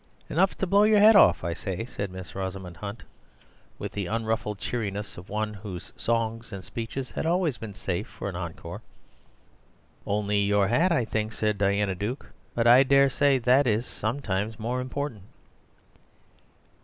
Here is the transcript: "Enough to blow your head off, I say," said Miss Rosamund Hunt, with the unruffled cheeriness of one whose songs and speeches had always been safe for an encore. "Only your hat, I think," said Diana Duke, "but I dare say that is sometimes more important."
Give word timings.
"Enough 0.29 0.57
to 0.57 0.65
blow 0.65 0.81
your 0.81 0.97
head 0.99 1.15
off, 1.15 1.43
I 1.43 1.53
say," 1.53 1.85
said 1.85 2.09
Miss 2.09 2.33
Rosamund 2.33 2.77
Hunt, 2.77 3.03
with 3.77 3.91
the 3.91 4.07
unruffled 4.07 4.57
cheeriness 4.57 5.15
of 5.15 5.29
one 5.29 5.53
whose 5.53 5.93
songs 5.95 6.51
and 6.51 6.63
speeches 6.63 7.11
had 7.11 7.27
always 7.27 7.59
been 7.59 7.75
safe 7.75 8.07
for 8.07 8.27
an 8.27 8.35
encore. 8.35 8.81
"Only 10.07 10.39
your 10.39 10.69
hat, 10.69 10.91
I 10.91 11.05
think," 11.05 11.33
said 11.33 11.59
Diana 11.59 11.93
Duke, 11.93 12.31
"but 12.55 12.65
I 12.65 12.81
dare 12.81 13.09
say 13.11 13.37
that 13.37 13.67
is 13.67 13.85
sometimes 13.85 14.57
more 14.59 14.81
important." 14.81 15.21